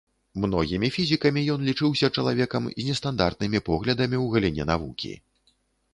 Многімі 0.43 0.87
фізікамі 0.95 1.43
ён 1.57 1.67
лічыўся 1.69 2.09
чалавекам 2.15 2.63
з 2.79 2.87
нестандартнымі 2.89 3.59
поглядамі 3.69 4.17
ў 4.23 4.37
галіне 4.37 4.63
навукі. 4.75 5.13